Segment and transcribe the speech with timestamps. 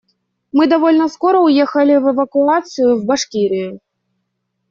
[0.51, 3.81] Мы довольно скоро уехали в эвакуацию в Башкирию.